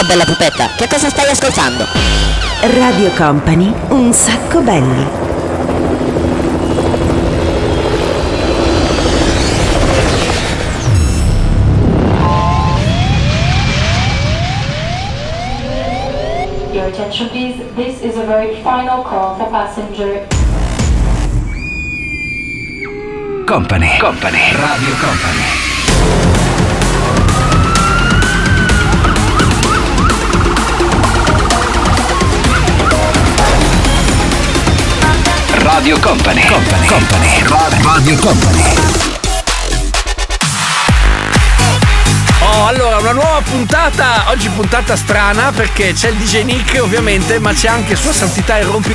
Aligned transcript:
Ciao 0.00 0.08
bella 0.08 0.24
pupetta, 0.24 0.70
che 0.76 0.88
cosa 0.88 1.10
stai 1.10 1.28
ascoltando? 1.30 1.84
Radio 2.62 3.10
Company, 3.10 3.70
un 3.88 4.10
sacco 4.14 4.62
belli. 4.62 5.06
Your 16.72 16.86
attention 16.86 17.28
please, 17.28 17.62
this 17.76 18.00
is 18.00 18.16
a 18.16 18.24
very 18.24 18.54
final 18.62 19.02
call 19.02 19.36
for 19.36 19.50
passenger. 19.50 20.26
Company, 23.44 23.98
Company, 23.98 24.40
Radio 24.54 24.94
Company. 24.94 25.59
Radio 35.80 35.98
Company, 35.98 36.46
Company, 36.46 36.86
Company, 36.86 37.82
Radio 37.82 38.16
Company. 38.16 38.62
Oh, 42.40 42.66
allora, 42.66 42.98
una 42.98 43.12
nuova 43.12 43.40
puntata, 43.40 44.24
oggi 44.28 44.50
puntata 44.50 44.94
strana 44.94 45.52
perché 45.52 45.94
c'è 45.94 46.10
il 46.10 46.16
DJ 46.16 46.42
Nick 46.42 46.78
ovviamente, 46.82 47.38
ma 47.38 47.54
c'è 47.54 47.68
anche 47.68 47.96
Sua 47.96 48.12
Santità 48.12 48.58
e 48.58 48.62
Rompi 48.64 48.92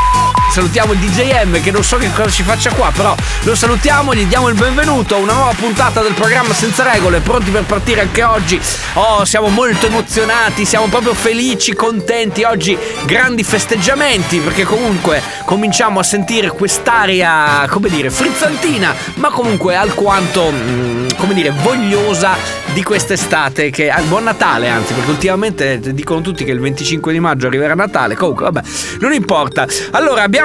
Salutiamo 0.56 0.94
il 0.94 1.00
DJ 1.00 1.44
M 1.44 1.62
che 1.62 1.70
non 1.70 1.84
so 1.84 1.98
che 1.98 2.10
cosa 2.14 2.30
ci 2.30 2.42
faccia 2.42 2.72
qua, 2.72 2.90
però 2.96 3.14
lo 3.44 3.56
salutiamo, 3.56 4.16
gli 4.16 4.24
diamo 4.24 4.48
il 4.48 4.56
benvenuto 4.56 5.16
a 5.16 5.18
una 5.18 5.34
nuova 5.34 5.52
puntata 5.52 6.02
del 6.02 6.14
programma 6.14 6.54
Senza 6.54 6.90
Regole, 6.90 7.20
pronti 7.20 7.52
per 7.52 7.64
partire 7.64 8.00
anche 8.00 8.24
oggi. 8.24 8.58
Oh, 8.94 9.26
siamo 9.26 9.50
molto 9.50 9.88
emozionati, 9.88 10.64
siamo 10.64 10.86
proprio 10.86 11.14
felici, 11.14 11.74
contenti. 11.74 12.44
Oggi 12.44 12.78
grandi 13.04 13.44
festeggiamenti 13.44 14.40
perché 14.40 14.64
comunque 14.64 15.22
cominciamo 15.44 16.00
a 16.00 16.04
sentire 16.04 16.48
quest'aria, 16.48 17.68
come 17.70 17.90
dire, 17.90 18.10
frizzantina, 18.10 18.96
ma 19.16 19.32
comunque 19.32 19.76
alquanto, 19.76 20.54
mm, 20.54 21.08
come 21.18 21.34
dire, 21.34 21.52
vogliosa 21.64 22.38
di 22.72 22.82
quest'estate 22.84 23.70
che 23.70 23.90
ah, 23.90 24.02
buon 24.02 24.24
Natale 24.24 24.68
anzi 24.68 24.94
perché 24.94 25.10
ultimamente 25.10 25.80
dicono 25.94 26.20
tutti 26.20 26.44
che 26.44 26.52
il 26.52 26.60
25 26.60 27.14
di 27.14 27.22
maggio 27.22 27.48
arriverà 27.48 27.74
Natale 27.74 28.16
comunque 28.16 28.44
vabbè 28.44 28.62
non 29.00 29.14
importa 29.14 29.66
allora 29.92 30.24
abbiamo 30.24 30.45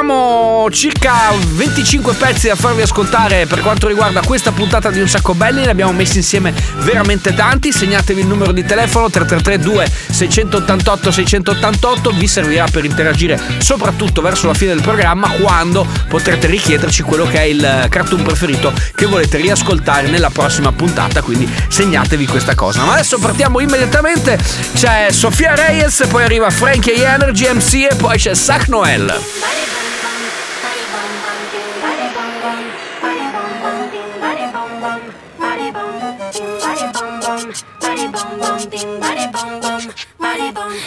circa 0.70 1.32
25 1.32 2.14
pezzi 2.14 2.48
da 2.48 2.54
farvi 2.54 2.82
ascoltare 2.82 3.46
per 3.46 3.60
quanto 3.60 3.86
riguarda 3.86 4.20
questa 4.20 4.52
puntata 4.52 4.90
di 4.90 5.00
Un 5.00 5.08
Sacco 5.08 5.34
Belli. 5.34 5.64
Ne 5.64 5.70
abbiamo 5.70 5.92
messi 5.92 6.18
insieme 6.18 6.54
veramente 6.78 7.34
tanti. 7.34 7.72
Segnatevi 7.72 8.20
il 8.20 8.26
numero 8.26 8.52
di 8.52 8.64
telefono 8.64 9.10
3332 9.10 9.90
688 10.10 11.10
688 11.10 12.10
vi 12.12 12.26
servirà 12.26 12.66
per 12.70 12.84
interagire 12.84 13.40
soprattutto 13.58 14.22
verso 14.22 14.46
la 14.46 14.54
fine 14.54 14.74
del 14.74 14.82
programma 14.82 15.28
quando 15.30 15.86
potrete 16.08 16.46
richiederci 16.46 17.02
quello 17.02 17.26
che 17.26 17.38
è 17.38 17.44
il 17.44 17.86
cartoon 17.88 18.22
preferito 18.22 18.72
che 18.94 19.06
volete 19.06 19.36
riascoltare 19.36 20.08
nella 20.08 20.30
prossima 20.30 20.72
puntata. 20.72 21.22
Quindi 21.22 21.48
segnatevi 21.68 22.26
questa 22.26 22.54
cosa. 22.54 22.84
Ma 22.84 22.92
adesso 22.92 23.18
partiamo 23.18 23.60
immediatamente. 23.60 24.38
C'è 24.74 25.08
Sofia 25.10 25.54
Reyes 25.54 26.06
poi 26.08 26.24
arriva 26.24 26.50
Frankie 26.50 27.04
Energy 27.04 27.48
MC 27.52 27.74
e 27.90 27.94
poi 27.96 28.16
c'è 28.16 28.34
Sac 28.34 28.68
Noel 28.68 29.89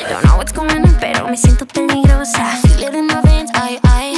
Don't 0.09 0.23
know 0.25 0.37
what's 0.37 0.51
going 0.51 0.69
on, 0.71 0.95
pero 0.99 1.27
me 1.27 1.37
siento 1.37 1.65
peligrosa. 1.65 2.45
Feel 2.63 2.87
it 2.87 2.95
in 2.95 3.07
my 3.07 3.21
veins, 3.23 3.51
ay, 3.53 3.79
ay. 3.83 4.15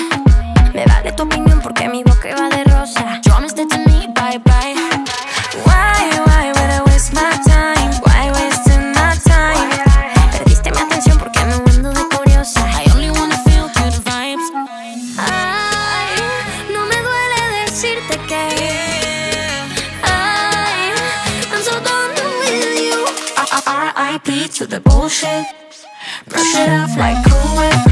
Me 0.73 0.85
vale 0.85 1.11
tu 1.13 1.23
opinión 1.23 1.59
porque 1.61 1.87
mi 1.87 2.03
boca 2.03 2.29
va 2.35 2.49
de 2.49 2.63
rosa. 2.65 3.21
Promise 3.23 3.55
to 3.55 3.77
me, 3.77 4.07
bye, 4.13 4.39
bye. 4.39 4.75
Why, 5.63 6.09
why 6.25 6.51
would 6.55 6.71
I 6.71 6.81
waste 6.87 7.13
my 7.13 7.31
time? 7.45 7.91
Why 8.03 8.31
wasting 8.31 8.91
my 8.93 9.15
time? 9.23 9.69
Perdiste 10.31 10.71
mi 10.71 10.77
atención 10.77 11.17
porque 11.17 11.39
me 11.45 11.53
ando 11.53 11.91
de 11.91 12.03
curiosa. 12.15 12.61
I 12.67 12.89
only 12.93 13.11
wanna 13.11 13.37
feel 13.45 13.69
good 13.75 13.93
vibes. 14.03 14.51
Ay, 15.17 16.15
no 16.73 16.85
me 16.85 16.95
duele 16.95 17.65
decirte 17.65 18.17
que. 18.27 18.47
Ay, 20.03 20.93
I'm 21.51 21.61
so 21.61 21.79
done 21.79 22.11
with 22.39 22.79
you. 22.81 23.05
R.I.P. 23.65 24.49
to 24.49 24.65
the 24.67 24.79
bullshit. 24.81 25.64
Brush 26.27 26.55
it 26.55 26.69
off 26.69 26.97
like 26.97 27.25
Cool 27.25 27.84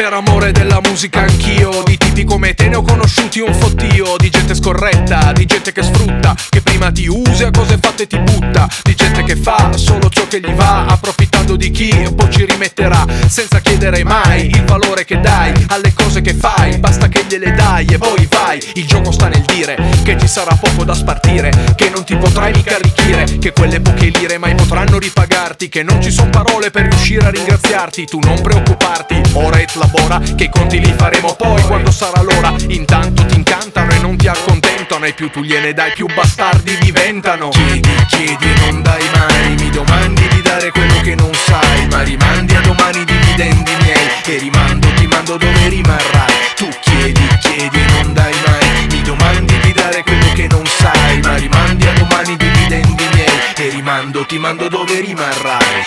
Per 0.00 0.14
amore 0.14 0.50
della 0.50 0.80
musica 0.80 1.20
anch'io 1.20 1.82
Tipi 2.20 2.32
come 2.32 2.54
te 2.54 2.68
ne 2.68 2.76
ho 2.76 2.82
conosciuti 2.82 3.40
un 3.40 3.54
fottio 3.54 4.16
Di 4.18 4.28
gente 4.28 4.54
scorretta, 4.54 5.32
di 5.32 5.46
gente 5.46 5.72
che 5.72 5.82
sfrutta 5.82 6.34
Che 6.50 6.60
prima 6.60 6.90
ti 6.90 7.06
usa 7.06 7.46
a 7.46 7.50
cose 7.50 7.78
fatte 7.80 8.06
ti 8.06 8.18
butta 8.18 8.68
Di 8.82 8.94
gente 8.94 9.22
che 9.22 9.36
fa 9.36 9.70
solo 9.76 10.10
ciò 10.10 10.26
che 10.28 10.40
gli 10.40 10.52
va 10.52 10.84
Approfittando 10.84 11.56
di 11.56 11.70
chi 11.70 11.90
poi 12.14 12.30
ci 12.30 12.44
rimetterà 12.44 13.06
Senza 13.26 13.60
chiedere 13.60 14.04
mai 14.04 14.50
il 14.50 14.64
valore 14.64 15.04
che 15.06 15.18
dai 15.20 15.52
Alle 15.68 15.94
cose 15.94 16.20
che 16.20 16.34
fai, 16.34 16.76
basta 16.76 17.08
che 17.08 17.24
gliele 17.26 17.52
dai 17.52 17.86
E 17.86 17.96
poi 17.96 18.28
vai, 18.30 18.60
il 18.74 18.86
gioco 18.86 19.12
sta 19.12 19.28
nel 19.28 19.42
dire 19.42 19.78
Che 20.02 20.18
ci 20.18 20.28
sarà 20.28 20.54
poco 20.56 20.84
da 20.84 20.92
spartire 20.92 21.50
Che 21.74 21.88
non 21.88 22.04
ti 22.04 22.16
potrai 22.16 22.52
mica 22.52 22.74
arricchire 22.74 23.24
Che 23.38 23.52
quelle 23.52 23.80
poche 23.80 24.10
lire 24.10 24.36
mai 24.36 24.54
potranno 24.54 24.98
ripagarti 24.98 25.70
Che 25.70 25.82
non 25.82 26.02
ci 26.02 26.10
son 26.10 26.28
parole 26.28 26.70
per 26.70 26.82
riuscire 26.82 27.26
a 27.26 27.30
ringraziarti 27.30 28.04
Tu 28.04 28.18
non 28.22 28.42
preoccuparti, 28.42 29.20
ora 29.32 29.58
et 29.58 29.74
labora 29.76 30.18
Che 30.18 30.44
i 30.44 30.50
conti 30.50 30.80
li 30.80 30.92
faremo 30.94 31.34
poi 31.34 31.62
quando 31.62 31.90
sarà 31.90 32.09
l'ora. 32.22 32.54
Intanto 32.68 33.24
ti 33.26 33.34
incantano 33.34 33.92
e 33.92 33.98
non 33.98 34.16
ti 34.16 34.28
accontentano. 34.28 35.04
E 35.04 35.12
più 35.12 35.30
tu 35.30 35.42
gliene 35.42 35.72
dai 35.72 35.92
più 35.92 36.06
bastardi 36.12 36.76
diventano. 36.78 37.48
Chiedi, 37.50 37.94
chiedi 38.08 38.44
e 38.44 38.54
non 38.60 38.82
dai 38.82 39.08
mai. 39.14 39.54
Mi 39.56 39.70
domandi 39.70 40.28
di 40.28 40.42
dare 40.42 40.70
quello 40.70 41.00
che 41.00 41.14
non 41.14 41.32
sai 41.34 41.86
Ma 41.88 42.02
rimandi 42.02 42.54
a 42.54 42.60
domani 42.60 43.00
i 43.00 43.04
dividendi 43.04 43.72
miei. 43.82 44.08
E 44.24 44.36
rimando, 44.38 44.88
ti 44.94 45.06
mando 45.06 45.36
dove 45.36 45.68
rimarrai. 45.68 46.34
Tu 46.56 46.68
chiedi, 46.80 47.28
chiedi 47.40 47.78
e 47.78 48.02
non 48.02 48.12
dai 48.12 48.34
mai. 48.46 48.86
Mi 48.90 49.02
domandi 49.02 49.58
di 49.60 49.72
dare 49.72 50.02
quello 50.02 50.32
che 50.34 50.46
non 50.48 50.66
sai 50.66 51.20
Ma 51.20 51.36
rimandi 51.36 51.86
a 51.86 51.92
domani 51.92 52.32
i 52.32 52.36
dividendi 52.36 53.08
miei. 53.14 53.38
E 53.56 53.68
rimando, 53.68 54.24
ti 54.26 54.38
mando 54.38 54.68
dove 54.68 55.00
rimarrai. 55.00 55.84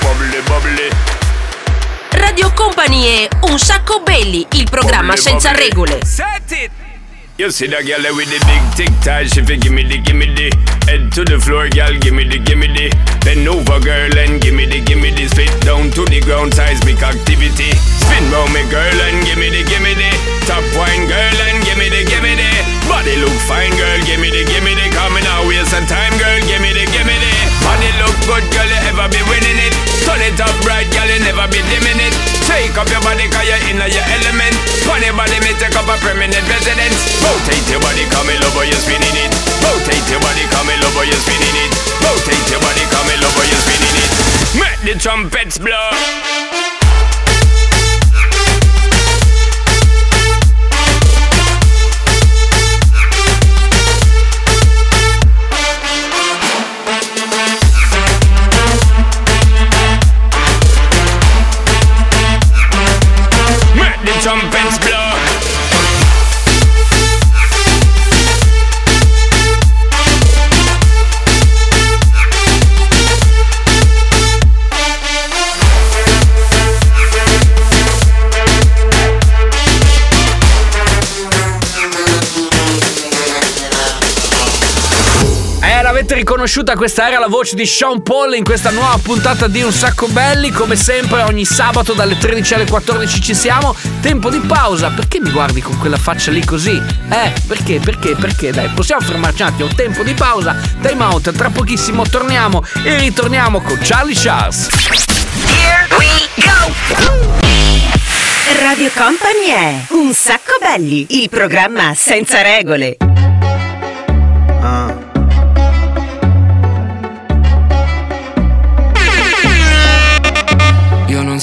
Bubbly, 0.00 0.40
bubbly. 0.42 1.27
Radio 2.38 2.54
Company 2.54 3.02
è 3.02 3.28
Un 3.50 3.58
Sacco 3.58 4.00
Belli, 4.00 4.46
il 4.52 4.70
programma 4.70 5.16
senza 5.16 5.50
regole. 5.50 5.98
Set 6.04 6.52
it! 6.52 6.70
You 7.34 7.50
see 7.50 7.66
that 7.66 7.82
girl 7.82 8.14
with 8.14 8.30
the 8.30 8.38
big 8.46 8.62
tic 8.78 8.94
tac, 9.02 9.26
she 9.26 9.42
fi 9.42 9.58
gimme 9.58 9.82
the 9.82 9.98
gimme 9.98 10.30
the 10.38 10.46
Head 10.86 11.10
to 11.14 11.24
the 11.24 11.40
floor, 11.40 11.66
girl, 11.66 11.98
gimme 11.98 12.22
the 12.30 12.38
gimme 12.38 12.70
the 12.70 12.94
Bend 13.26 13.48
over, 13.48 13.80
girl, 13.82 14.14
and 14.18 14.40
gimme 14.40 14.66
the 14.66 14.78
gimme 14.86 15.10
the 15.10 15.26
Spit 15.26 15.50
down 15.66 15.90
to 15.98 16.04
the 16.06 16.20
ground, 16.20 16.54
seismic 16.54 17.02
activity 17.02 17.74
Spin 17.74 18.30
round 18.30 18.54
me, 18.54 18.62
girl, 18.70 18.86
and 18.86 19.18
gimme 19.26 19.50
the 19.50 19.66
gimme 19.66 19.98
the 19.98 20.10
Top 20.46 20.62
wine, 20.78 21.10
girl, 21.10 21.38
and 21.42 21.58
gimme 21.66 21.90
the 21.90 22.06
gimme 22.06 22.38
the 22.38 22.50
Body 22.86 23.18
look 23.18 23.34
fine, 23.50 23.74
girl, 23.74 23.98
gimme 24.06 24.30
the 24.30 24.46
gimme 24.46 24.78
the 24.78 24.86
Coming 24.94 25.26
out, 25.26 25.42
waste 25.50 25.74
some 25.74 25.86
time, 25.90 26.14
girl, 26.22 26.38
gimme 26.46 26.70
the 26.70 26.86
gimme 26.86 27.18
the 27.18 27.27
good, 28.28 28.44
girl, 28.52 28.68
you 28.68 28.80
ever 28.92 29.08
be 29.08 29.20
winning 29.32 29.58
it 29.64 29.72
Turn 30.04 30.20
it 30.20 30.36
up 30.36 30.52
right, 30.68 30.84
girl, 30.92 31.08
you 31.08 31.24
never 31.24 31.48
be 31.48 31.64
dimming 31.72 32.00
it 32.04 32.14
Shake 32.44 32.76
up 32.76 32.86
your 32.92 33.00
body, 33.00 33.24
cause 33.32 33.48
you're 33.48 33.64
in 33.72 33.80
your 33.80 34.06
element 34.20 34.58
the 35.08 35.16
body, 35.16 35.40
me 35.40 35.56
take 35.56 35.72
up 35.72 35.88
a 35.88 35.96
permanent 36.04 36.44
residence. 36.44 37.00
Rotate 37.24 37.64
your 37.72 37.80
body, 37.80 38.04
come 38.12 38.28
in 38.28 38.40
love, 38.44 38.60
you're 38.60 38.76
spinning 38.76 39.16
it. 39.16 39.32
Rotate 39.64 40.04
your 40.12 40.20
body, 40.20 40.44
come 40.52 40.68
in 40.68 40.80
love, 40.84 41.00
you're 41.00 41.16
spinning 41.16 41.56
it. 41.64 41.72
Rotate 42.04 42.50
your 42.52 42.60
body, 42.60 42.84
come 42.92 43.08
in 43.08 43.20
love, 43.24 43.40
you're 43.40 43.64
spinning 43.64 43.96
it. 44.04 44.10
Make 44.60 44.80
the 44.84 45.00
trumpets 45.00 45.56
blow. 45.56 46.27
Riconosciuta, 86.48 86.76
questa 86.76 87.06
era 87.06 87.18
la 87.18 87.26
voce 87.26 87.54
di 87.54 87.66
Sean 87.66 88.02
Paul 88.02 88.34
in 88.34 88.42
questa 88.42 88.70
nuova 88.70 88.98
puntata 89.02 89.48
di 89.48 89.60
Un 89.60 89.70
Sacco 89.70 90.06
Belli. 90.08 90.50
Come 90.50 90.76
sempre, 90.76 91.22
ogni 91.22 91.44
sabato 91.44 91.92
dalle 91.92 92.16
13 92.16 92.54
alle 92.54 92.66
14 92.66 93.20
ci 93.20 93.34
siamo. 93.34 93.76
Tempo 94.00 94.30
di 94.30 94.40
pausa. 94.40 94.88
Perché 94.88 95.20
mi 95.20 95.30
guardi 95.30 95.60
con 95.60 95.76
quella 95.78 95.98
faccia 95.98 96.30
lì 96.30 96.42
così? 96.42 96.80
Eh, 97.10 97.32
perché, 97.46 97.80
perché, 97.80 98.14
perché? 98.14 98.50
Dai, 98.50 98.70
possiamo 98.70 99.02
fermarci 99.02 99.42
un 99.42 99.48
attimo. 99.48 99.68
Tempo 99.74 100.02
di 100.02 100.14
pausa, 100.14 100.56
time 100.80 101.04
out. 101.04 101.30
Tra 101.32 101.50
pochissimo 101.50 102.08
torniamo 102.08 102.64
e 102.82 102.96
ritorniamo 102.96 103.60
con 103.60 103.78
Charlie 103.82 104.14
Charles. 104.16 104.68
Here 105.44 105.86
we 105.98 106.08
go! 106.36 106.72
Radio 108.62 108.90
Company 108.94 109.48
è 109.48 109.84
Un 109.90 110.14
sacco 110.14 110.56
belli, 110.60 111.04
il 111.10 111.28
programma 111.28 111.92
senza 111.94 112.40
regole. 112.40 112.96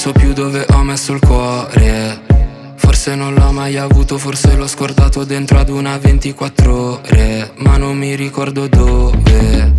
Io 0.06 0.12
non 0.12 0.20
so 0.20 0.24
più 0.24 0.32
dove 0.34 0.64
ho 0.70 0.84
messo 0.84 1.12
il 1.14 1.18
cuore. 1.18 2.20
Forse 2.76 3.16
non 3.16 3.34
l'ho 3.34 3.50
mai 3.50 3.76
avuto, 3.76 4.18
forse 4.18 4.54
l'ho 4.54 4.68
scordato 4.68 5.24
dentro 5.24 5.58
ad 5.58 5.68
una 5.68 5.98
24 5.98 7.00
ore. 7.02 7.50
Ma 7.56 7.76
non 7.76 7.96
mi 7.96 8.14
ricordo 8.14 8.68
dove. 8.68 9.74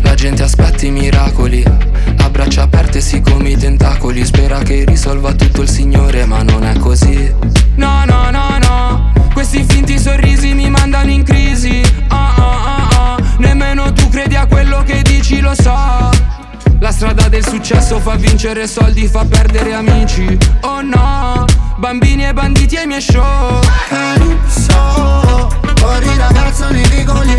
La 0.00 0.14
gente 0.14 0.42
aspetta 0.42 0.84
i 0.84 0.90
miracoli. 0.90 1.62
A 1.62 2.28
braccia 2.28 2.62
aperte 2.62 3.00
si 3.00 3.20
come 3.20 3.50
i 3.50 3.56
tentacoli. 3.56 4.24
Spera 4.24 4.58
che 4.62 4.84
risolva 4.84 5.32
tutto 5.34 5.62
il 5.62 5.68
Signore, 5.68 6.24
ma 6.24 6.42
non 6.42 6.64
è 6.64 6.76
così. 6.78 7.32
No, 7.76 8.04
no, 8.04 8.30
no, 8.32 8.58
no. 8.58 9.12
Questi 9.32 9.62
finti 9.62 9.96
sorrisi 9.96 10.54
mi 10.54 10.68
mandano 10.70 11.10
in 11.12 11.22
crisi. 11.22 11.82
Ah, 12.08 12.34
ah, 12.34 12.64
ah, 12.64 12.88
ah. 12.90 13.16
Nemmeno 13.38 13.92
tu 13.92 14.08
credi 14.08 14.34
a 14.34 14.46
quello 14.46 14.82
che 14.82 15.02
dici, 15.02 15.38
lo 15.38 15.54
so. 15.54 16.37
La 16.80 16.92
strada 16.92 17.28
del 17.28 17.44
successo 17.44 17.98
fa 17.98 18.14
vincere 18.14 18.66
soldi, 18.68 19.08
fa 19.08 19.24
perdere 19.24 19.74
amici. 19.74 20.38
Oh 20.60 20.80
no, 20.80 21.44
bambini 21.76 22.24
e 22.24 22.32
banditi 22.32 22.76
ai 22.76 22.86
miei 22.86 23.00
show. 23.00 23.60
Calypso, 23.88 25.50
fuori 25.74 26.16
ragazzo 26.16 26.70
nei 26.70 26.86
vicoli, 26.88 27.34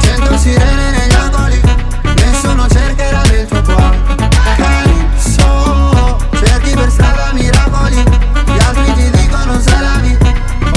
cento 0.00 0.36
sirene 0.36 0.90
negli 0.90 1.14
angoli, 1.14 1.60
nessuno 2.16 2.66
cercherà 2.68 3.22
del 3.28 3.46
tuo 3.46 3.62
cuore. 3.62 3.98
Calypso, 4.56 6.18
cerchi 6.42 6.74
per 6.74 6.90
strada 6.90 7.32
miracoli, 7.32 7.94
gli 7.94 8.58
altri 8.58 8.92
ti 8.94 9.10
dicono 9.10 9.60
salami, 9.60 10.18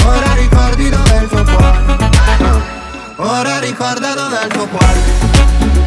ora 0.04 0.32
ricordi 0.34 0.88
dov'è 0.88 1.20
il 1.20 1.28
tuo 1.28 1.42
cuore. 1.42 1.82
Ora 3.16 3.58
ricorda 3.58 4.14
dov'è 4.14 4.44
il 4.44 4.52
tuo 4.52 4.66
cuore. 4.68 5.83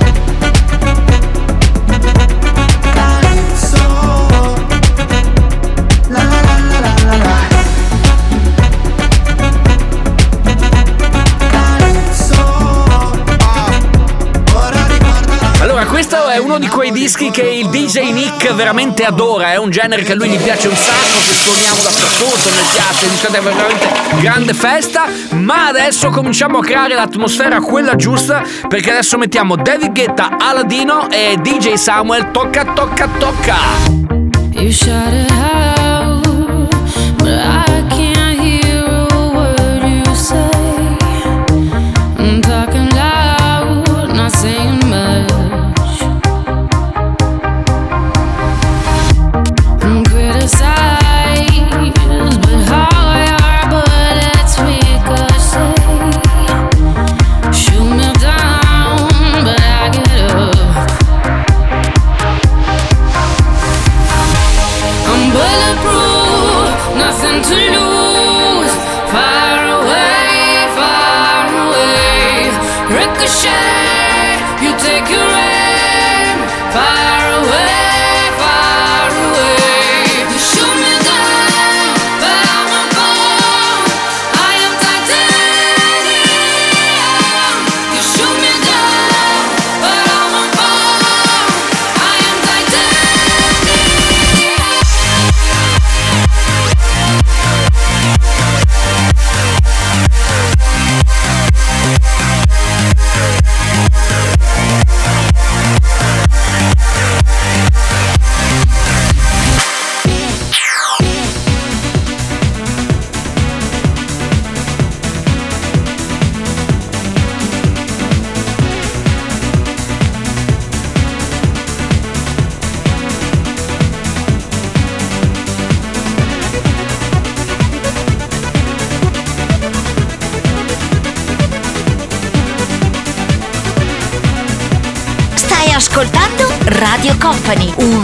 Allora, 15.78 15.92
questo 15.92 16.28
è 16.28 16.40
uno 16.40 16.58
di 16.58 16.68
quei 16.68 16.92
dischi 16.92 17.30
che 17.30 17.44
il 17.44 17.70
DJ 17.70 18.10
Nick 18.12 18.52
veramente 18.56 19.04
adora. 19.04 19.52
È 19.52 19.58
un 19.58 19.70
genere 19.70 20.02
che 20.02 20.14
a 20.14 20.16
lui 20.16 20.28
gli 20.28 20.40
piace 20.40 20.68
un 20.68 20.76
sacco, 20.76 21.20
che 21.24 21.36
suoniamo 21.36 21.84
dappertutto 21.84 22.50
nel 22.50 22.64
piace, 22.74 23.08
diciamo, 23.08 23.36
è 23.36 23.42
veramente 23.42 23.88
grande 24.20 24.54
festa. 24.56 25.06
Ma 25.34 25.68
adesso 25.68 26.10
cominciamo 26.10 26.58
a 26.58 26.64
creare 26.64 26.96
l'atmosfera 26.96 27.60
quella 27.60 27.96
giusta, 27.96 28.42
perché 28.68 28.90
adesso 28.90 29.20
mettiamo 29.20 29.56
David 29.56 29.92
Guetta, 29.92 30.38
Aladino 30.40 31.12
e 31.12 31.38
DJ 31.40 31.74
Samuel. 31.74 32.32
Tocca, 32.32 32.66
tocca, 32.74 33.08
tocca! 33.20 33.56
You 34.54 34.72
shout 34.72 35.14
it 35.14 35.30
out, 35.30 35.67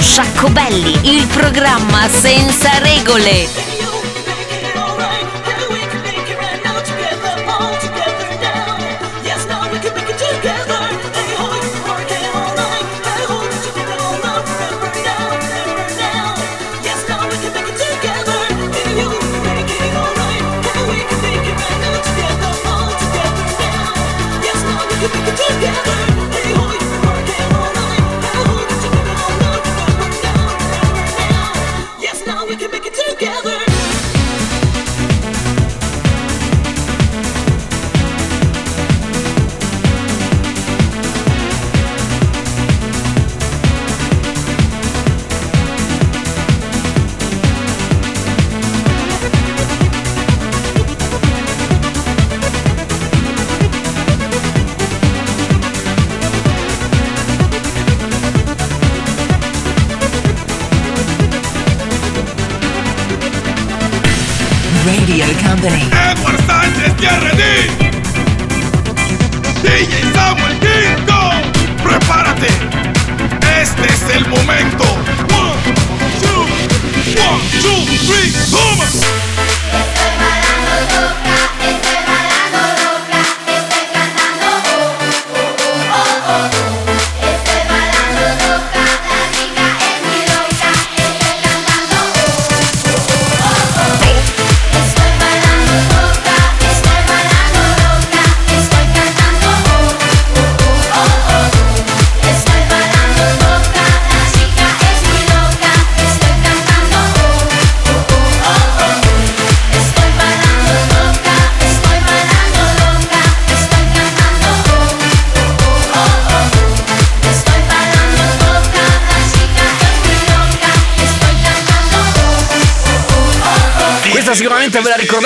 sacco 0.04 0.50
belli, 0.50 1.16
il 1.16 1.26
programma 1.28 2.10
senza 2.10 2.78
regole. 2.80 3.63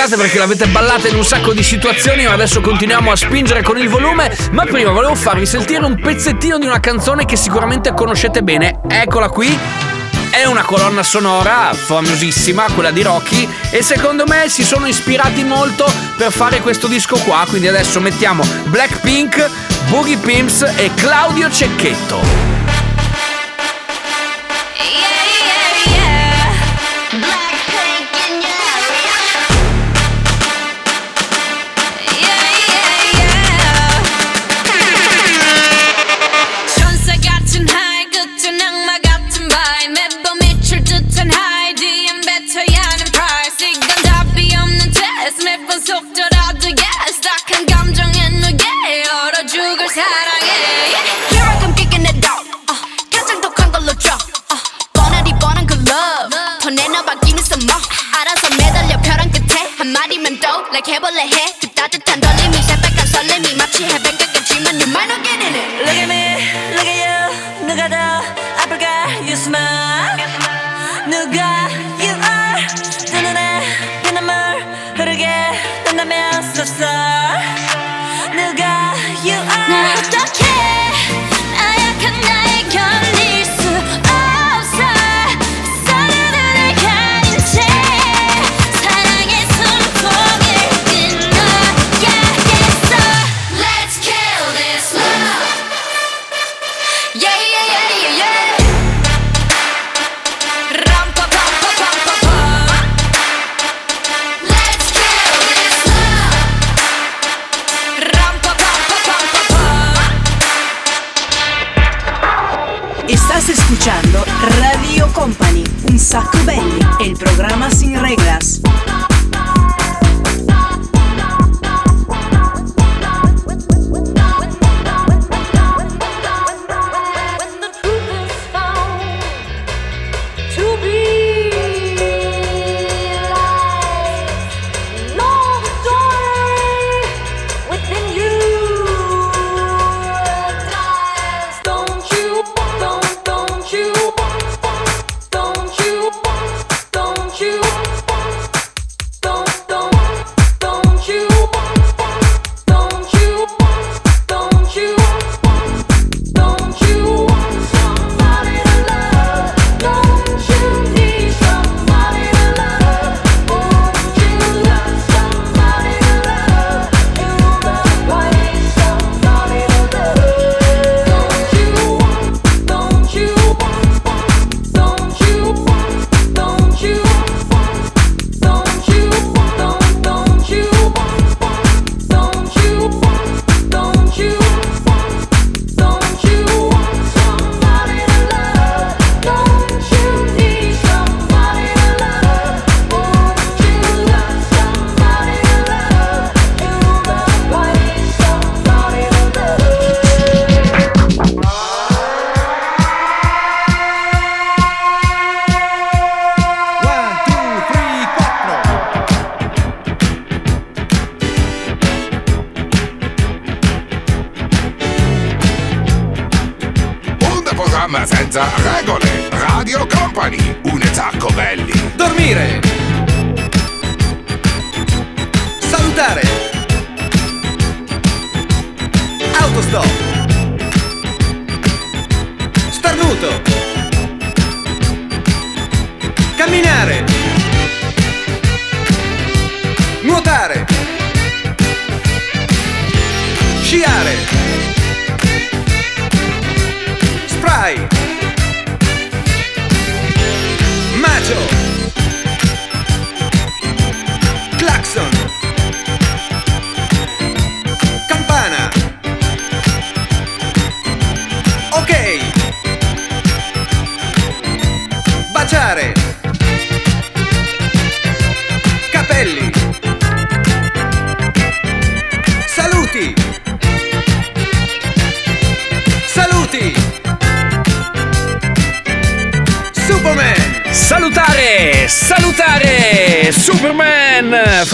casa 0.08 0.16
perché 0.22 0.38
l'avete 0.38 0.68
ballata 0.68 1.10
in 1.10 1.16
un 1.16 1.26
sacco 1.26 1.52
di 1.52 1.62
situazioni 1.62 2.24
ma 2.24 2.32
adesso 2.32 2.62
continuiamo 2.62 3.12
a 3.12 3.16
spingere 3.18 3.62
con 3.62 3.78
il 3.78 3.90
volume. 3.90 4.34
Ma 4.52 4.64
prima 4.64 4.92
volevo 4.92 5.16
farvi 5.16 5.46
sentire 5.46 5.84
un 5.84 6.00
pezzettino 6.00 6.58
di 6.58 6.66
una 6.66 6.80
canzone 6.80 7.26
che 7.26 7.36
sicuramente 7.36 7.94
conoscete 7.94 8.42
bene. 8.42 8.80
Eccola 8.88 9.28
qui. 9.28 9.58
È 10.30 10.46
una 10.46 10.64
colonna 10.64 11.04
sonora 11.04 11.74
famosissima, 11.74 12.68
quella 12.74 12.92
di 12.92 13.02
Rocky, 13.02 13.50
e 13.70 13.82
secondo 13.82 14.26
me 14.26 14.48
si 14.50 14.64
sono 14.64 14.86
ispirati 14.86 15.44
molto 15.44 15.90
per 16.16 16.32
fare 16.32 16.62
questo 16.62 16.88
disco 16.88 17.18
qua, 17.18 17.46
quindi 17.48 17.68
adesso 17.68 18.00
mettiamo 18.00 18.44
Blackpink, 18.66 19.50
Boogie 19.88 20.18
Pimps 20.18 20.62
e 20.76 20.92
Claudio 20.96 21.50
Cecchetto. 21.50 22.47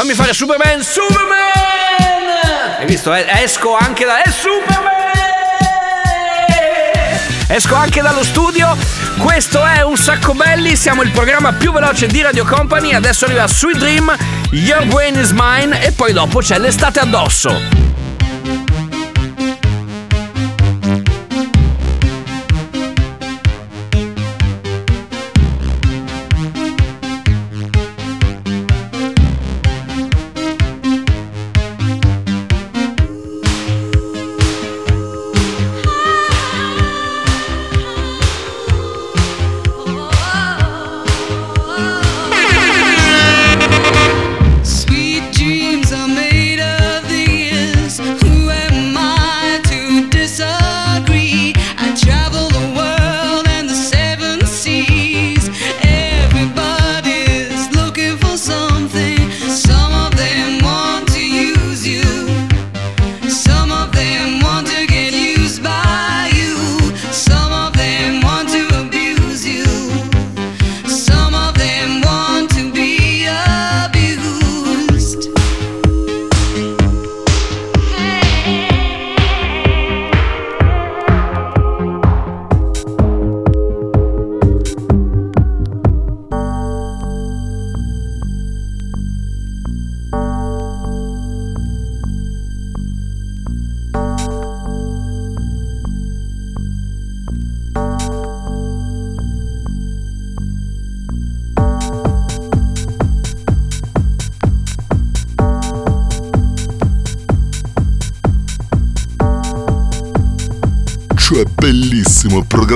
Fammi 0.04 0.16
fare 0.16 0.34
Superman, 0.34 0.82
Superman! 0.82 1.38
Hai 2.78 2.86
visto? 2.86 3.14
Eh? 3.14 3.26
Esco 3.42 3.74
anche 3.78 4.04
da... 4.04 4.22
È 4.22 4.30
Superman! 4.30 4.92
Esco 7.48 7.74
anche 7.76 8.02
dallo 8.02 8.22
studio. 8.22 8.76
Questo 9.20 9.64
è 9.64 9.82
Un 9.82 9.96
Sacco 9.96 10.34
Belli, 10.34 10.76
siamo 10.76 11.04
il 11.04 11.12
programma 11.12 11.54
più 11.54 11.72
veloce 11.72 12.08
di 12.08 12.22
Radio 12.22 12.44
Company. 12.44 12.92
Adesso 12.92 13.24
arriva 13.24 13.48
Sweet 13.48 13.78
Dream, 13.78 14.14
Your 14.52 14.86
Brain 14.88 15.18
is 15.18 15.32
Mine 15.32 15.82
e 15.82 15.94
poi 15.94 16.12
dopo 16.12 16.40
c'è 16.40 16.58
l'estate 16.60 17.00
addosso. 17.00 17.83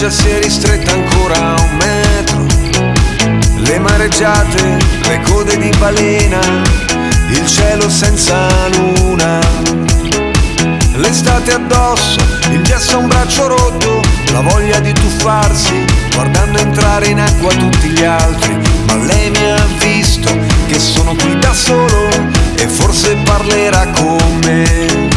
Spiaggia 0.00 0.10
si 0.10 0.28
è 0.28 0.40
ristretta 0.40 0.92
ancora 0.92 1.36
a 1.36 1.60
un 1.60 1.76
metro. 1.76 2.46
Le 3.56 3.78
mareggiate, 3.78 4.78
le 5.02 5.20
code 5.20 5.58
di 5.58 5.70
balena, 5.78 6.40
il 7.28 7.46
cielo 7.46 7.88
senza 7.90 8.48
luna. 8.68 9.38
L'estate 10.94 11.52
addosso, 11.52 12.18
il 12.50 12.62
gesso 12.62 12.96
a 12.96 12.98
un 12.98 13.08
braccio 13.08 13.46
rotto, 13.46 14.00
la 14.32 14.40
voglia 14.40 14.80
di 14.80 14.92
tuffarsi, 14.92 15.84
guardando 16.14 16.58
entrare 16.58 17.08
in 17.08 17.20
acqua 17.20 17.52
tutti 17.54 17.88
gli 17.88 18.04
altri. 18.04 18.56
Ma 18.86 18.96
lei 18.96 19.30
mi 19.30 19.50
ha 19.50 19.66
visto 19.78 20.30
che 20.66 20.78
sono 20.78 21.14
qui 21.14 21.38
da 21.38 21.52
solo 21.52 22.08
e 22.54 22.66
forse 22.68 23.16
parlerà 23.16 23.86
con 23.88 24.38
me. 24.44 25.08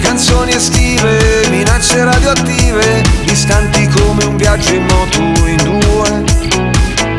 Canzoni 0.00 0.54
estive, 0.54 1.46
minacce 1.50 2.04
radioattive, 2.04 3.02
distanti 3.24 3.73
come 3.94 4.24
un 4.24 4.36
viaggio 4.36 4.74
in 4.74 4.84
moto 4.86 5.18
in 5.46 5.56
due. 5.62 6.24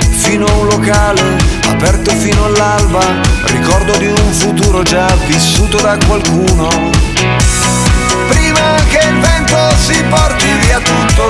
Fino 0.09 0.45
a 0.45 0.53
un 0.53 0.67
locale, 0.67 1.21
aperto 1.67 2.11
fino 2.15 2.45
all'alba, 2.45 3.03
ricordo 3.45 3.95
di 3.97 4.07
un 4.07 4.33
futuro 4.33 4.81
già 4.83 5.07
vissuto 5.25 5.77
da 5.77 5.97
qualcuno. 6.05 6.67
Prima 8.29 8.75
che 8.89 9.05
il 9.07 9.19
vento 9.19 9.57
si 9.77 10.03
porti 10.09 10.45
via 10.61 10.79
tutto 10.79 11.29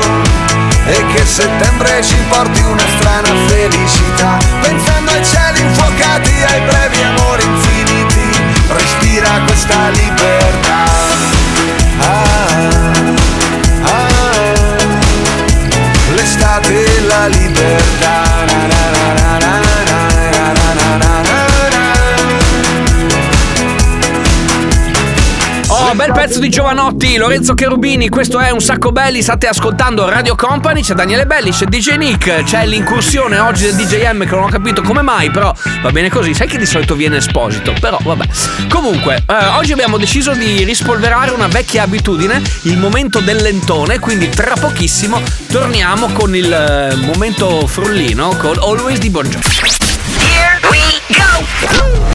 e 0.88 1.06
che 1.14 1.26
settembre 1.26 2.04
ci 2.04 2.16
porti 2.30 2.62
una 2.62 2.86
strana 2.98 3.30
felicità, 3.48 4.38
pensando 4.62 5.12
ai 5.12 5.26
cieli 5.26 5.60
infuocati, 5.62 6.32
ai 6.48 6.62
brevi 6.62 7.02
amori 7.02 7.44
infiniti, 7.44 8.44
respira 8.68 9.42
questa 9.46 9.90
libertà. 9.90 11.05
libertad. 17.30 18.15
Bel 26.06 26.14
pezzo 26.14 26.40
di 26.40 26.50
Giovanotti, 26.50 27.18
Lorenzo 27.18 27.56
Cherubini, 27.56 28.10
questo 28.10 28.40
è 28.40 28.52
un 28.52 28.60
sacco 28.60 28.92
belli, 28.92 29.24
state 29.24 29.48
ascoltando 29.48 30.08
Radio 30.08 30.36
Company, 30.36 30.84
c'è 30.84 30.94
Daniele 30.94 31.26
Belli, 31.26 31.50
c'è 31.50 31.66
DJ 31.66 31.96
Nick, 31.96 32.44
c'è 32.44 32.64
l'incursione 32.68 33.40
oggi 33.40 33.64
del 33.64 33.76
DJM 33.76 34.28
che 34.28 34.36
non 34.36 34.44
ho 34.44 34.48
capito 34.48 34.84
come 34.84 35.02
mai, 35.02 35.32
però 35.32 35.52
va 35.82 35.92
bene 35.92 36.10
così, 36.10 36.36
sai 36.36 36.48
che 36.48 36.60
di 36.60 36.66
solito 36.68 36.94
viene 36.94 37.18
esposito, 37.18 37.74
però 37.80 37.98
vabbè. 38.04 38.26
Comunque, 38.70 39.24
eh, 39.28 39.46
oggi 39.58 39.72
abbiamo 39.72 39.98
deciso 39.98 40.34
di 40.34 40.64
rispolverare 40.64 41.32
una 41.32 41.48
vecchia 41.48 41.84
abitudine, 41.84 42.40
il 42.64 42.78
momento 42.78 43.20
del 43.20 43.38
lentone, 43.38 43.98
quindi 43.98 44.30
tra 44.30 44.54
pochissimo 44.60 45.20
torniamo 45.50 46.10
con 46.12 46.36
il 46.36 46.54
eh, 46.54 46.96
momento 46.98 47.66
frullino 47.66 48.36
con 48.38 48.60
Always 48.60 49.00
di 49.00 49.10
Jovi. 49.10 49.30
Here 50.20 50.60
we 50.70 50.80
go! 51.08 52.15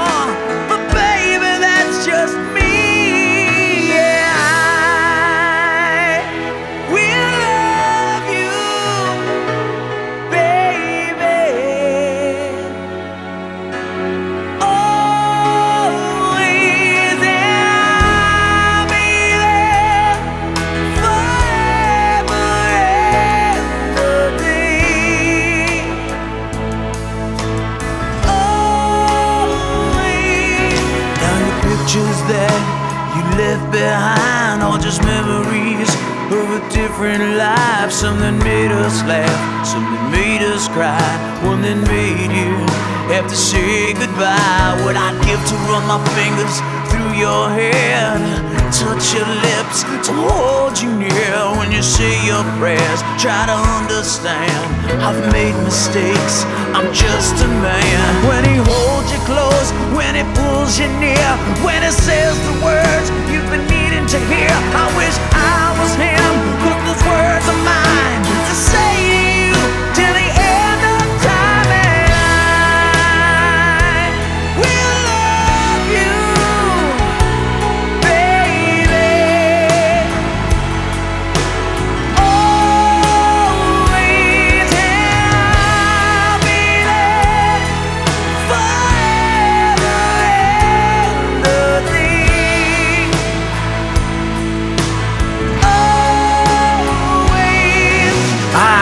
just 2.11 2.50
left 33.37 33.71
behind 33.71 34.61
are 34.63 34.79
just 34.79 35.01
memories 35.03 35.89
of 36.31 36.45
a 36.57 36.61
different 36.71 37.37
life. 37.37 37.91
Some 37.91 38.19
that 38.19 38.35
made 38.43 38.71
us 38.71 39.03
laugh, 39.03 39.65
some 39.65 39.83
that 39.83 40.05
made 40.11 40.41
us 40.41 40.67
cry, 40.67 40.99
one 41.43 41.61
that 41.61 41.79
made 41.87 42.31
you 42.31 42.55
have 43.11 43.27
to 43.27 43.35
say 43.35 43.93
goodbye. 43.93 44.79
What 44.83 44.95
I'd 44.95 45.17
give 45.27 45.41
to 45.51 45.55
run 45.67 45.83
my 45.87 45.99
fingers 46.15 46.55
through 46.89 47.13
your 47.19 47.49
hair, 47.49 48.15
touch 48.71 49.13
your 49.13 49.27
lips, 49.27 49.83
to 50.07 50.13
hold 50.15 50.79
you 50.79 50.91
near 50.95 51.35
when 51.59 51.71
you 51.71 51.83
say 51.83 52.15
your 52.25 52.43
prayers. 52.55 52.99
Try 53.19 53.45
to 53.45 53.57
understand, 53.77 54.63
I've 55.03 55.19
made 55.31 55.55
mistakes. 55.63 56.43
I'm 56.71 56.87
just 56.93 57.35
a 57.43 57.49
man. 57.59 58.03
When 58.27 58.43
he 58.47 58.57
holds 58.63 59.11
you 59.11 59.19
close, 59.27 59.69
when 59.91 60.15
he 60.15 60.23
pulls 60.39 60.79
you 60.79 60.87
near, 61.03 61.29
when 61.67 61.83
he 61.83 61.91
says 61.91 62.33
the 62.47 62.55
words 62.63 63.07
you've 63.27 63.49
been 63.51 63.67
needing 63.67 64.07
to 64.07 64.19
hear. 64.31 64.51
I 64.75 64.87
wish 64.95 65.15
I 65.35 65.75
was 65.79 65.91
him, 65.99 66.31
but 66.63 66.77
those 66.87 67.03
words 67.03 67.45
are 67.51 67.61
mine 67.67 68.21
to 68.47 68.55
say 68.55 68.90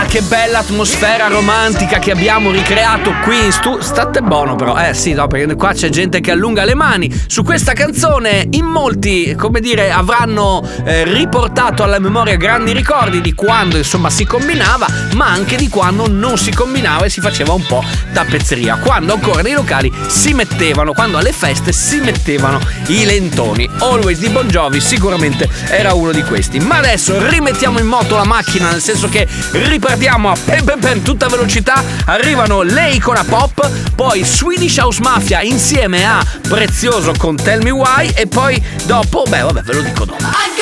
che 0.09 0.21
bella 0.23 0.59
atmosfera 0.59 1.27
romantica 1.27 1.99
che 1.99 2.09
abbiamo 2.09 2.49
ricreato 2.49 3.13
qui 3.23 3.45
in 3.45 3.51
stu. 3.51 3.79
State 3.79 4.21
buono, 4.21 4.55
però. 4.55 4.75
Eh 4.75 4.95
sì, 4.95 5.13
no, 5.13 5.27
perché 5.27 5.53
qua 5.55 5.73
c'è 5.73 5.89
gente 5.89 6.19
che 6.19 6.31
allunga 6.31 6.65
le 6.65 6.73
mani. 6.73 7.13
Su 7.27 7.43
questa 7.43 7.73
canzone, 7.73 8.47
in 8.49 8.65
molti, 8.65 9.35
come 9.35 9.59
dire, 9.59 9.91
avranno 9.91 10.67
eh, 10.83 11.03
riportato 11.03 11.83
alla 11.83 11.99
memoria 11.99 12.37
grandi 12.37 12.73
ricordi 12.73 13.21
di 13.21 13.35
quando 13.35 13.77
insomma 13.77 14.09
si 14.09 14.25
combinava, 14.25 14.87
ma 15.13 15.27
anche 15.27 15.57
di 15.57 15.69
quando 15.69 16.07
non 16.09 16.39
si 16.39 16.51
combinava 16.51 17.05
e 17.05 17.09
si 17.09 17.21
faceva 17.21 17.53
un 17.53 17.65
po' 17.67 17.83
da 18.11 18.25
pezzeria. 18.27 18.77
Quando 18.77 19.13
ancora 19.13 19.43
nei 19.43 19.53
locali 19.53 19.93
si 20.07 20.33
mettevano, 20.33 20.93
quando 20.93 21.19
alle 21.19 21.33
feste 21.33 21.71
si 21.71 21.99
mettevano 21.99 22.59
i 22.87 23.05
lentoni. 23.05 23.69
Always 23.77 24.17
di 24.17 24.29
Bon 24.29 24.47
Jovi 24.47 24.79
sicuramente 24.79 25.47
era 25.69 25.93
uno 25.93 26.11
di 26.11 26.23
questi. 26.23 26.59
Ma 26.59 26.77
adesso 26.77 27.27
rimettiamo 27.29 27.77
in 27.77 27.85
moto 27.85 28.15
la 28.15 28.25
macchina, 28.25 28.71
nel 28.71 28.81
senso 28.81 29.07
che 29.07 29.27
ripartiamo 29.51 29.97
ricadiamo 29.99 30.31
a 30.31 30.37
pem 30.45 30.63
pem 30.63 30.79
pem 30.79 31.01
tutta 31.01 31.27
velocità, 31.27 31.83
arrivano 32.05 32.61
le 32.61 32.91
icona 32.91 33.25
pop, 33.25 33.69
poi 33.95 34.23
Swedish 34.23 34.77
House 34.77 35.01
Mafia 35.01 35.41
insieme 35.41 36.05
a 36.05 36.25
Prezioso 36.47 37.13
con 37.17 37.35
Tell 37.35 37.61
Me 37.61 37.71
Why 37.71 38.09
e 38.15 38.25
poi 38.25 38.63
dopo, 38.85 39.23
beh 39.27 39.41
vabbè 39.41 39.61
ve 39.61 39.73
lo 39.73 39.81
dico 39.81 40.05
dopo. 40.05 40.23
I. 40.23 40.59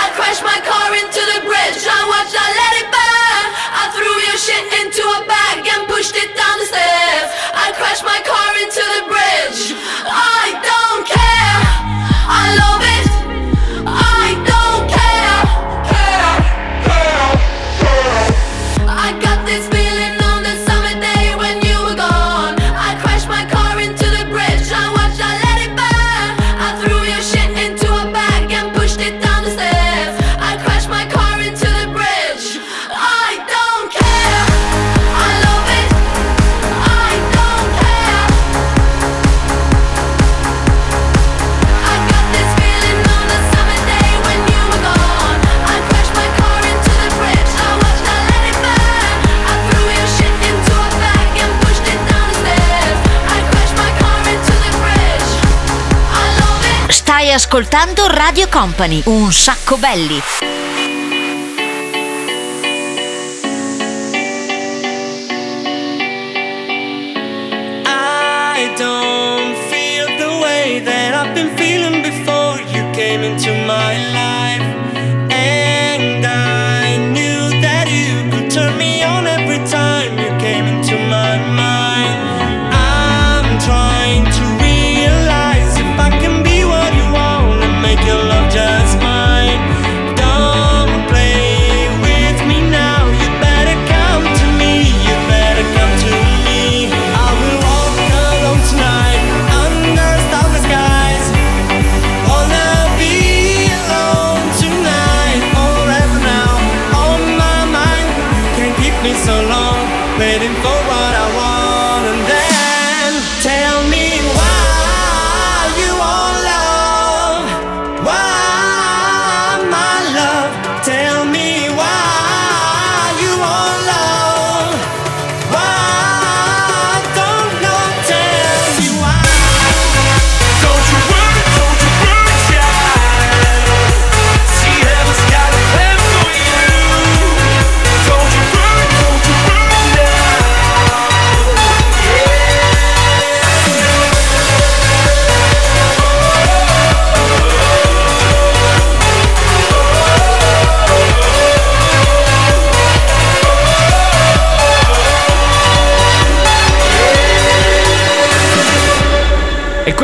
I 0.00 0.10
crashed 0.12 0.42
my 0.42 0.58
car 0.64 0.92
into 0.94 1.20
the 1.20 1.40
bridge. 1.46 1.86
I 1.86 2.00
watched, 2.08 2.34
I 2.34 2.48
let 2.56 2.82
it 2.82 2.88
Stai 57.28 57.36
ascoltando 57.36 58.06
Radio 58.06 58.48
Company, 58.48 59.02
un 59.04 59.30
sacco 59.30 59.76
belli. 59.76 60.57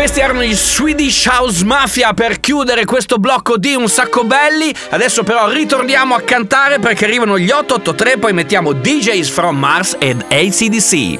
Questi 0.04 0.20
erano 0.20 0.42
gli 0.42 0.54
Swedish 0.54 1.24
House 1.24 1.64
Mafia 1.64 2.12
per 2.12 2.38
chiudere 2.38 2.84
questo 2.84 3.16
blocco 3.16 3.56
di 3.56 3.74
Un 3.74 3.88
Sacco 3.88 4.24
Belli. 4.24 4.70
Adesso 4.90 5.22
però 5.22 5.48
ritorniamo 5.48 6.14
a 6.14 6.20
cantare 6.20 6.78
perché 6.78 7.06
arrivano 7.06 7.38
gli 7.38 7.48
883, 7.48 8.18
poi 8.18 8.34
mettiamo 8.34 8.72
DJs 8.72 9.30
from 9.30 9.56
Mars 9.56 9.96
ed 9.98 10.22
ACDC. 10.28 11.18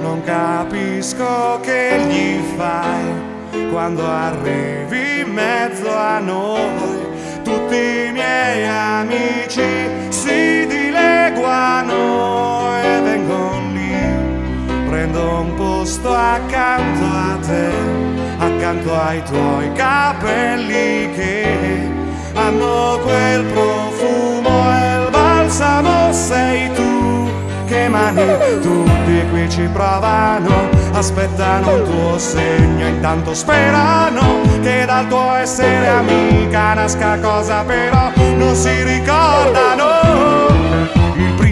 Non 0.00 0.20
capisco 0.24 1.60
che 1.62 2.00
gli 2.08 2.40
fai 2.56 3.70
quando 3.70 4.04
arrivi 4.04 5.20
in 5.20 5.32
mezzo 5.32 5.88
a 5.88 6.18
noi. 6.18 6.98
Tutti 7.44 7.76
i 7.76 8.10
miei 8.10 8.66
amici 8.66 9.62
si 10.08 10.66
dileguano. 10.66 12.06
Prendo 15.16 15.40
un 15.40 15.54
posto 15.54 16.12
accanto 16.12 17.04
a 17.04 17.38
te, 17.40 17.70
accanto 18.36 18.94
ai 18.94 19.22
tuoi 19.22 19.72
capelli 19.72 21.10
che 21.14 21.90
hanno 22.34 22.98
quel 23.02 23.44
profumo 23.44 24.70
e 24.74 25.04
il 25.04 25.08
balsamo. 25.10 26.12
Sei 26.12 26.70
tu 26.74 27.30
che 27.64 27.88
mani 27.88 28.26
tutti 28.60 29.24
qui 29.30 29.48
ci 29.48 29.66
provano 29.72 30.68
aspettano 30.92 31.76
un 31.76 31.84
tuo 31.84 32.18
segno 32.18 32.86
intanto 32.86 33.32
sperano 33.32 34.42
che 34.62 34.84
dal 34.84 35.08
tuo 35.08 35.34
essere 35.34 35.88
amica 35.88 36.74
nasca 36.74 37.18
cosa 37.20 37.62
però 37.64 38.12
non 38.36 38.54
si 38.54 38.82
ricordano. 38.82 39.86
il 40.94 40.95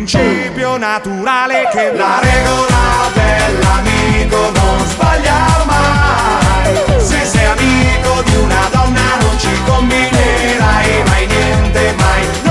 principio 0.04 0.76
naturale 0.76 1.66
che 1.72 1.90
la 1.94 2.20
regola 2.20 3.08
dell'amico 3.14 4.50
non 4.50 4.86
sbaglia 4.86 5.64
mai. 5.64 7.00
Se 7.00 7.24
sei 7.24 7.46
amico 7.46 8.22
di 8.22 8.36
una 8.36 8.68
donna 8.70 9.16
non 9.22 9.38
ci 9.38 9.62
combinerai 9.64 11.02
mai 11.06 11.26
niente 11.26 11.94
mai 11.96 12.43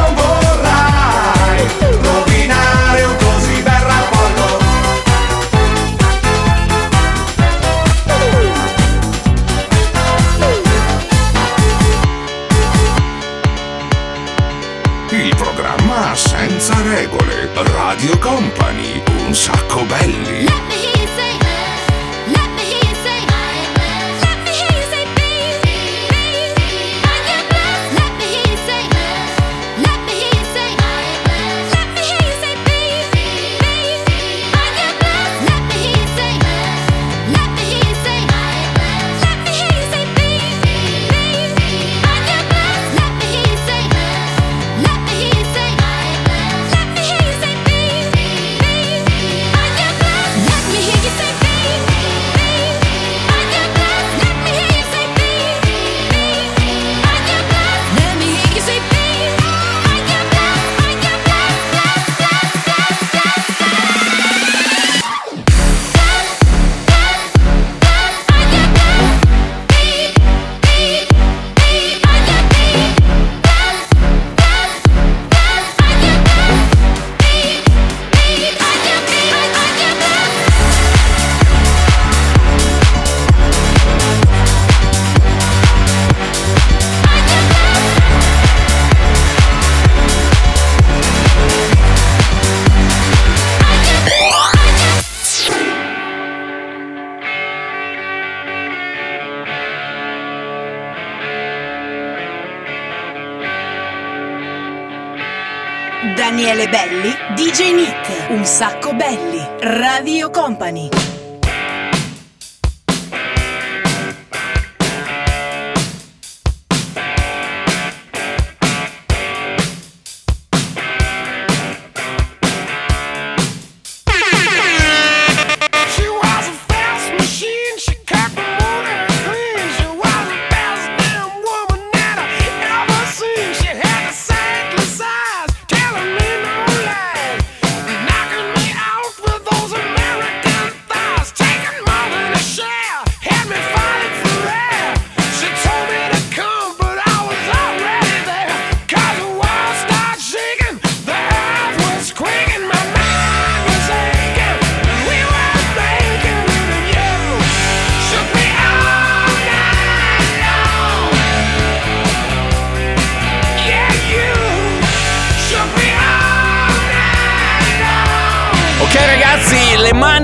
Radio 109.93 110.31
Company. 110.31 111.02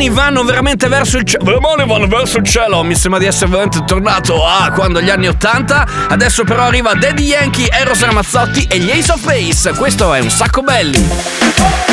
vanno 0.10 0.44
veramente 0.44 0.88
verso 0.88 1.18
il 1.18 1.24
cielo. 1.24 1.46
Le 1.46 1.54
Demoni 1.54 1.88
vanno 1.88 2.08
verso 2.08 2.38
il 2.38 2.46
cielo. 2.46 2.84
Mi 2.84 2.96
sembra 2.96 3.20
di 3.20 3.26
essere 3.26 3.50
veramente 3.50 3.84
tornato 3.86 4.46
a 4.46 4.72
quando 4.72 5.02
gli 5.02 5.10
anni 5.10 5.28
80. 5.28 5.88
Adesso 6.10 6.44
però 6.44 6.64
arriva 6.64 6.94
Daddy 6.94 7.24
Yankee, 7.24 7.70
Eros 7.70 8.04
Ramazzotti 8.04 8.68
e 8.70 8.80
gli 8.80 8.92
Ace 8.92 9.12
of 9.12 9.22
Face. 9.22 9.74
Questo 9.74 10.14
è 10.14 10.20
un 10.20 10.30
sacco 10.30 10.62
belli. 10.62 11.89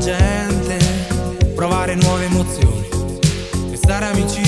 gente, 0.00 0.78
provare 1.54 1.94
nuove 1.94 2.24
emozioni 2.24 2.88
e 3.72 3.76
stare 3.76 4.06
amici 4.06 4.47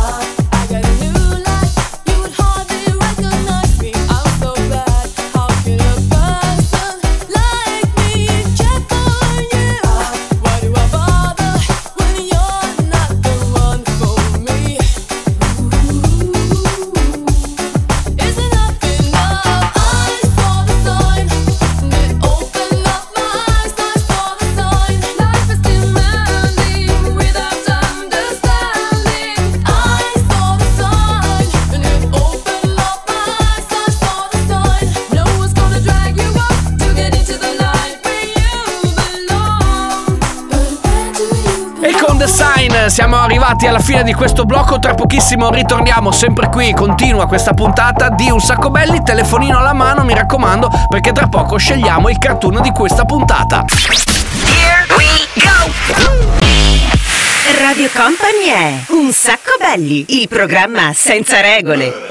Siamo 42.91 43.15
arrivati 43.21 43.67
alla 43.67 43.79
fine 43.79 44.03
di 44.03 44.13
questo 44.13 44.43
blocco. 44.43 44.77
Tra 44.77 44.93
pochissimo 44.93 45.49
ritorniamo 45.49 46.11
sempre 46.11 46.49
qui. 46.49 46.73
Continua 46.73 47.25
questa 47.25 47.53
puntata 47.53 48.09
di 48.09 48.29
Un 48.29 48.41
sacco 48.41 48.69
belli. 48.69 49.01
Telefonino 49.01 49.57
alla 49.57 49.71
mano, 49.71 50.03
mi 50.03 50.13
raccomando, 50.13 50.69
perché 50.89 51.13
tra 51.13 51.27
poco 51.27 51.55
scegliamo 51.55 52.09
il 52.09 52.17
cartoon 52.17 52.59
di 52.61 52.71
questa 52.71 53.05
puntata. 53.05 53.63
Radio 57.61 57.89
Company 57.93 58.45
è 58.47 58.73
Un 58.89 59.13
sacco 59.13 59.55
belli, 59.57 60.05
il 60.19 60.27
programma 60.27 60.91
senza 60.93 61.39
regole. 61.39 62.10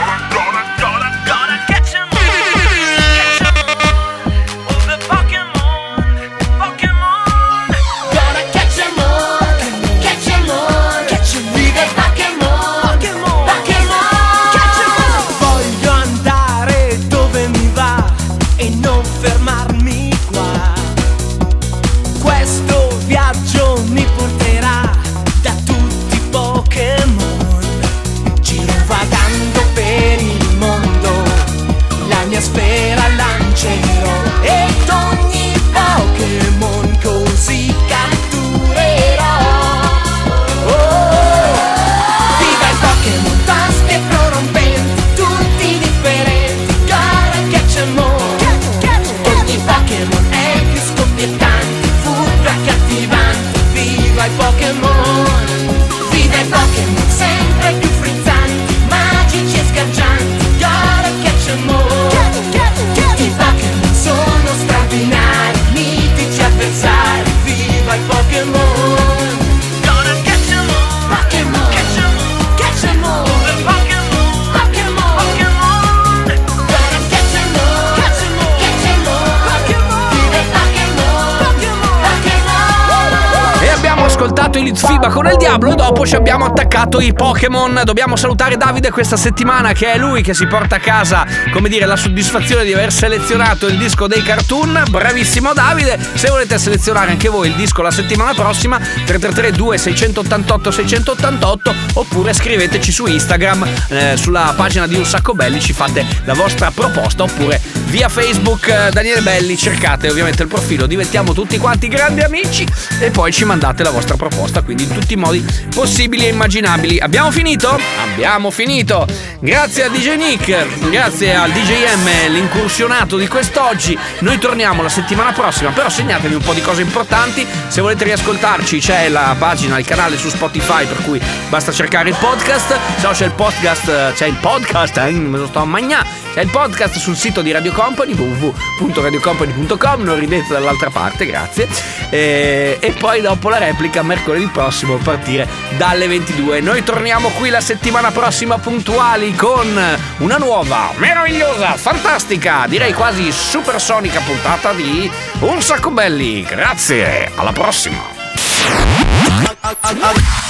Attaccato 86.81 86.99
i 86.99 87.13
Pokémon. 87.13 87.81
Dobbiamo 87.83 88.15
salutare 88.15 88.57
Davide 88.57 88.89
questa 88.89 89.15
settimana 89.15 89.73
che 89.73 89.93
è 89.93 89.97
lui 89.97 90.21
che 90.21 90.33
si 90.33 90.47
porta 90.47 90.77
a 90.77 90.79
casa, 90.79 91.25
come 91.51 91.69
dire, 91.69 91.85
la 91.85 91.95
soddisfazione 91.95 92.63
di 92.63 92.73
aver 92.73 92.91
selezionato 92.91 93.67
il 93.67 93.77
disco 93.77 94.07
dei 94.07 94.23
cartoon. 94.23 94.83
Bravissimo 94.89 95.53
Davide. 95.53 95.99
Se 96.13 96.29
volete 96.29 96.57
selezionare 96.57 97.11
anche 97.11 97.29
voi 97.29 97.49
il 97.49 97.55
disco 97.55 97.81
la 97.81 97.91
settimana 97.91 98.33
prossima 98.33 98.77
333 98.77 99.51
2688 99.51 100.71
688 100.71 101.73
oppure 101.93 102.33
scriveteci 102.33 102.91
su 102.91 103.05
Instagram 103.05 103.67
eh, 103.89 104.17
sulla 104.17 104.53
pagina 104.55 104.87
di 104.87 104.95
Un 104.95 105.05
Sacco 105.05 105.33
Belli 105.33 105.59
ci 105.59 105.73
fate 105.73 106.05
la 106.23 106.33
vostra 106.33 106.71
proposta 106.71 107.23
oppure 107.23 107.59
via 107.85 108.09
Facebook 108.09 108.67
eh, 108.67 108.89
Daniele 108.91 109.21
Belli 109.21 109.57
cercate 109.57 110.09
ovviamente 110.09 110.43
il 110.43 110.47
profilo 110.47 110.85
diventiamo 110.85 111.33
tutti 111.33 111.57
quanti 111.57 111.87
grandi 111.87 112.21
amici 112.21 112.65
e 112.99 113.11
poi 113.11 113.31
ci 113.31 113.43
mandate 113.43 113.83
la 113.83 113.89
vostra 113.89 114.15
proposta, 114.15 114.61
quindi 114.61 114.83
in 114.83 114.93
tutti 114.93 115.13
i 115.13 115.17
modi 115.17 115.43
possibili 115.73 116.27
e 116.27 116.31
immaginabili. 116.71 116.99
Abbiamo 116.99 117.31
finito? 117.31 117.79
Abbiamo 118.01 118.51
finito. 118.51 119.05
Grazie 119.39 119.85
a 119.85 119.89
DJ 119.89 120.15
Nick, 120.15 120.89
grazie 120.89 121.35
al 121.35 121.51
DJM, 121.51 122.31
l'incursionato 122.31 123.17
di 123.17 123.27
quest'oggi. 123.27 123.97
Noi 124.19 124.37
torniamo 124.37 124.83
la 124.83 124.89
settimana 124.89 125.31
prossima, 125.31 125.71
però 125.71 125.89
segnatevi 125.89 126.35
un 126.35 126.41
po' 126.41 126.53
di 126.53 126.61
cose 126.61 126.81
importanti. 126.81 127.45
Se 127.67 127.81
volete 127.81 128.03
riascoltarci 128.03 128.79
c'è 128.79 129.09
la 129.09 129.35
pagina, 129.37 129.79
il 129.79 129.85
canale 129.85 130.17
su 130.17 130.29
Spotify, 130.29 130.85
per 130.85 131.03
cui 131.03 131.19
basta 131.49 131.71
cercare 131.71 132.09
il 132.09 132.15
podcast. 132.19 132.77
Se 132.97 133.07
no 133.07 133.11
c'è 133.11 133.25
il 133.25 133.31
podcast, 133.31 134.13
c'è 134.13 134.27
il 134.27 134.37
podcast, 134.39 134.97
eh, 134.97 135.11
me 135.11 135.37
lo 135.37 135.47
sto 135.47 135.59
a 135.59 135.65
magnà. 135.65 136.05
C'è 136.33 136.39
il 136.39 136.49
podcast 136.49 136.97
sul 136.97 137.17
sito 137.17 137.41
di 137.41 137.51
Radio 137.51 137.73
Company, 137.73 138.13
www.radiocompany.com, 138.13 140.01
non 140.01 140.17
ridete 140.17 140.47
dall'altra 140.47 140.89
parte, 140.89 141.25
grazie. 141.25 141.67
E, 142.09 142.77
e 142.79 142.91
poi 142.91 143.19
dopo 143.19 143.49
la 143.49 143.57
replica 143.57 144.01
mercoledì 144.01 144.47
prossimo 144.47 144.95
a 144.95 144.97
partire 144.97 145.45
dalle 145.75 146.07
22. 146.07 146.61
Noi 146.61 146.85
torniamo 146.85 147.27
qui 147.31 147.49
la 147.49 147.59
settimana 147.59 148.11
prossima 148.11 148.59
puntuali 148.59 149.35
con 149.35 149.97
una 150.19 150.37
nuova, 150.37 150.93
meravigliosa, 150.95 151.75
fantastica, 151.75 152.65
direi 152.65 152.93
quasi 152.93 153.29
supersonica 153.29 154.21
puntata 154.21 154.71
di 154.71 155.11
Un 155.39 155.61
sacco 155.61 155.91
belli. 155.91 156.43
Grazie, 156.43 157.29
alla 157.35 157.51
prossima. 157.51 158.01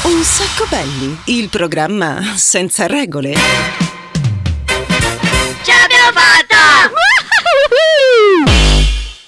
Un 0.04 0.24
sacco 0.24 0.68
belli, 0.70 1.18
il 1.26 1.50
programma 1.50 2.22
senza 2.36 2.86
regole. 2.86 3.91